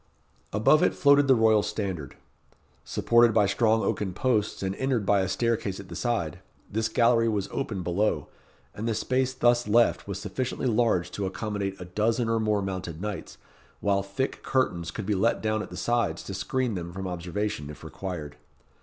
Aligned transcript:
Above 0.51 0.81
it 0.81 0.95
floated 0.95 1.27
the 1.27 1.35
royal 1.35 1.61
standard. 1.61 2.15
Supported 2.83 3.35
by 3.35 3.45
strong 3.45 3.83
oaken 3.83 4.13
posts, 4.15 4.63
and 4.63 4.73
entered 4.77 5.05
by 5.05 5.21
a 5.21 5.27
staircase 5.29 5.79
at 5.79 5.89
the 5.89 5.95
side, 5.95 6.39
this 6.71 6.89
gallery 6.89 7.29
was 7.29 7.47
open 7.51 7.83
below, 7.83 8.27
and 8.73 8.87
the 8.87 8.95
space 8.95 9.31
thus 9.31 9.67
left 9.67 10.07
was 10.07 10.17
sufficiently 10.19 10.65
large 10.65 11.11
to 11.11 11.27
accommodate 11.27 11.79
a 11.79 11.85
dozen 11.85 12.29
or 12.29 12.39
more 12.39 12.63
mounted 12.63 12.99
knights, 12.99 13.37
while 13.79 14.01
thick 14.01 14.41
curtains 14.41 14.89
could 14.89 15.05
be 15.05 15.13
let 15.13 15.39
down 15.39 15.61
at 15.61 15.69
the 15.69 15.77
sides 15.77 16.23
to 16.23 16.33
screen 16.33 16.73
them 16.73 16.91
from 16.91 17.05
observation, 17.07 17.69
if 17.69 17.83
required. 17.83 18.37